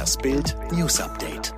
[0.00, 1.52] Das Bild News Update.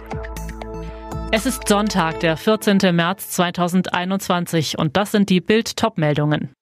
[1.31, 2.79] Es ist Sonntag, der 14.
[2.93, 6.53] März 2021 und das sind die Bild Topmeldungen.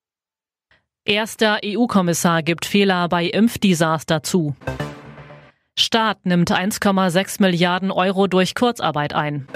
[1.06, 4.54] Erster EU-Kommissar gibt Fehler bei Impfdesaster zu.
[5.74, 9.48] Staat nimmt 1,6 Milliarden Euro durch Kurzarbeit ein.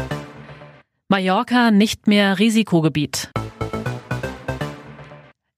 [1.09, 3.33] Mallorca nicht mehr Risikogebiet.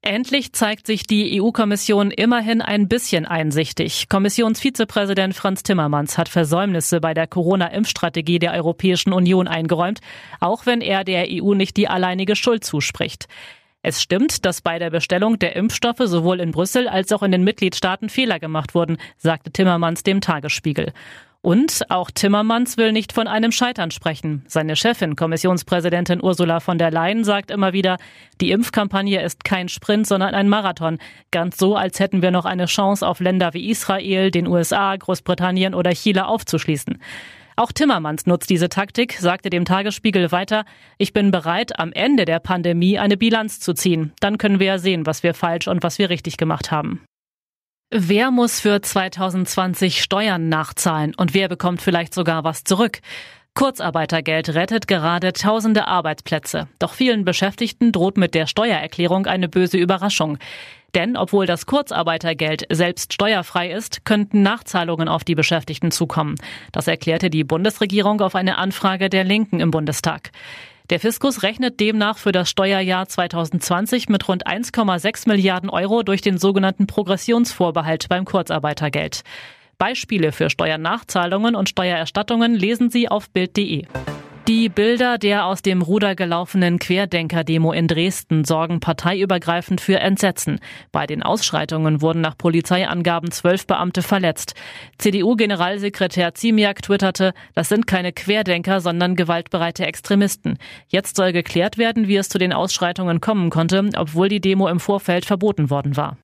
[0.07, 4.09] Endlich zeigt sich die EU-Kommission immerhin ein bisschen einsichtig.
[4.09, 9.99] Kommissionsvizepräsident Franz Timmermans hat Versäumnisse bei der Corona-Impfstrategie der Europäischen Union eingeräumt,
[10.39, 13.27] auch wenn er der EU nicht die alleinige Schuld zuspricht.
[13.83, 17.43] Es stimmt, dass bei der Bestellung der Impfstoffe sowohl in Brüssel als auch in den
[17.43, 20.93] Mitgliedstaaten Fehler gemacht wurden, sagte Timmermans dem Tagesspiegel.
[21.47, 24.43] Und auch Timmermans will nicht von einem Scheitern sprechen.
[24.49, 27.99] Seine Chefin, Kommissionspräsidentin Ursula von der Leyen, sagt immer wieder,
[28.41, 30.99] die Impfkampagne ist kein Sprint, sondern ein Marathon.
[31.31, 35.73] Ganz so, als hätten wir noch eine Chance auf Länder wie Israel, den USA, Großbritannien
[35.73, 36.99] oder Chile aufzuschließen.
[37.55, 40.65] Auch Timmermans nutzt diese Taktik, sagte dem Tagesspiegel weiter,
[40.99, 44.13] ich bin bereit, am Ende der Pandemie eine Bilanz zu ziehen.
[44.19, 47.03] Dann können wir ja sehen, was wir falsch und was wir richtig gemacht haben.
[47.91, 52.99] Wer muss für 2020 Steuern nachzahlen und wer bekommt vielleicht sogar was zurück?
[53.55, 56.67] Kurzarbeitergeld rettet gerade tausende Arbeitsplätze.
[56.81, 60.39] Doch vielen Beschäftigten droht mit der Steuererklärung eine böse Überraschung.
[60.97, 66.35] Denn obwohl das Kurzarbeitergeld selbst steuerfrei ist, könnten Nachzahlungen auf die Beschäftigten zukommen.
[66.73, 70.33] Das erklärte die Bundesregierung auf eine Anfrage der Linken im Bundestag.
[70.91, 76.39] Der Fiskus rechnet demnach für das Steuerjahr 2020 mit rund 1,6 Milliarden Euro durch den
[76.39, 79.23] sogenannten Progressionsvorbehalt beim Kurzarbeitergeld.
[79.79, 83.85] Beispiele für Steuernachzahlungen und Steuererstattungen lesen Sie auf Bild.de.
[84.49, 90.61] Die Bilder der aus dem Ruder gelaufenen Querdenker-Demo in Dresden sorgen parteiübergreifend für Entsetzen.
[90.93, 94.55] Bei den Ausschreitungen wurden nach Polizeiangaben zwölf Beamte verletzt.
[94.99, 100.59] CDU-Generalsekretär Ziemiak twitterte, das sind keine Querdenker, sondern gewaltbereite Extremisten.
[100.87, 104.79] Jetzt soll geklärt werden, wie es zu den Ausschreitungen kommen konnte, obwohl die Demo im
[104.79, 106.19] Vorfeld verboten worden war.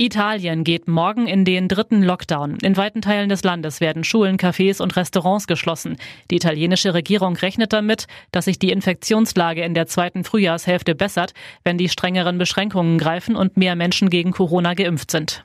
[0.00, 2.56] Italien geht morgen in den dritten Lockdown.
[2.62, 5.98] In weiten Teilen des Landes werden Schulen, Cafés und Restaurants geschlossen.
[6.30, 11.34] Die italienische Regierung rechnet damit, dass sich die Infektionslage in der zweiten Frühjahrshälfte bessert,
[11.64, 15.44] wenn die strengeren Beschränkungen greifen und mehr Menschen gegen Corona geimpft sind.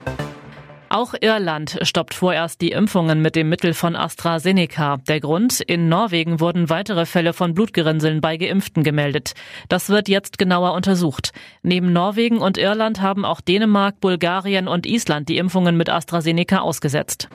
[0.89, 4.97] Auch Irland stoppt vorerst die Impfungen mit dem Mittel von AstraZeneca.
[5.07, 9.33] Der Grund, in Norwegen wurden weitere Fälle von Blutgerinnseln bei Geimpften gemeldet.
[9.67, 11.31] Das wird jetzt genauer untersucht.
[11.63, 17.29] Neben Norwegen und Irland haben auch Dänemark, Bulgarien und Island die Impfungen mit AstraZeneca ausgesetzt.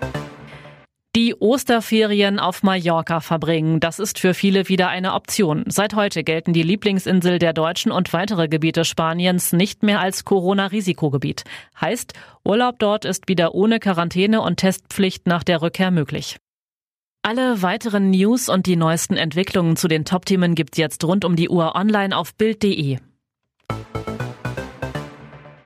[1.17, 5.65] Die Osterferien auf Mallorca verbringen, das ist für viele wieder eine Option.
[5.67, 11.43] Seit heute gelten die Lieblingsinsel der Deutschen und weitere Gebiete Spaniens nicht mehr als Corona-Risikogebiet.
[11.81, 12.13] Heißt,
[12.45, 16.37] Urlaub dort ist wieder ohne Quarantäne und Testpflicht nach der Rückkehr möglich.
[17.23, 21.49] Alle weiteren News und die neuesten Entwicklungen zu den Top-Themen gibt's jetzt rund um die
[21.49, 22.99] Uhr online auf Bild.de.